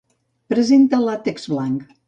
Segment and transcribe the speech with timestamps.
[0.53, 1.83] Presenta làtex blanc.